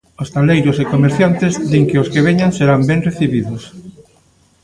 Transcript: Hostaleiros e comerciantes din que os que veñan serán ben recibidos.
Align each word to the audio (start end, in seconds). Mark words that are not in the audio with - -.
Hostaleiros 0.21 0.77
e 0.83 0.89
comerciantes 0.93 1.53
din 1.71 1.83
que 1.89 2.01
os 2.03 2.11
que 2.13 2.25
veñan 2.27 2.51
serán 2.57 2.81
ben 2.89 2.99
recibidos. 3.07 3.63